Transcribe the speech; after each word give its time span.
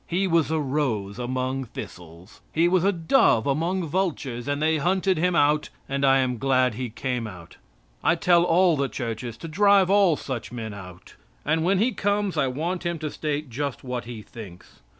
He 0.07 0.25
was 0.25 0.49
a 0.49 0.59
rose 0.59 1.19
among 1.19 1.65
thistles. 1.65 2.41
He 2.51 2.67
was 2.67 2.83
a 2.83 2.91
dove 2.91 3.45
among 3.45 3.83
vultures 3.85 4.47
and 4.47 4.59
they 4.59 4.77
hunted 4.79 5.19
him 5.19 5.35
out, 5.35 5.69
and 5.87 6.03
I 6.03 6.17
am 6.21 6.39
glad 6.39 6.73
he 6.73 6.89
came 6.89 7.27
out. 7.27 7.57
I 8.03 8.15
tell 8.15 8.43
all 8.43 8.75
the 8.75 8.89
churches 8.89 9.37
to 9.37 9.47
drive 9.47 9.91
all 9.91 10.15
such 10.15 10.51
men 10.51 10.73
out, 10.73 11.17
and 11.45 11.63
when 11.63 11.77
he 11.77 11.91
comes 11.91 12.35
I 12.35 12.47
want 12.47 12.83
him 12.83 12.97
to 12.97 13.11
state 13.11 13.51
just 13.51 13.83
what 13.83 14.05
he 14.05 14.23
thinks. 14.23 14.79